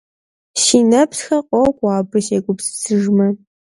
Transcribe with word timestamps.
Си 0.61 0.79
нэпсхэр 0.89 1.41
къокӀуэ, 1.49 1.89
абы 1.97 2.19
сегупсысыжмэ. 2.25 3.27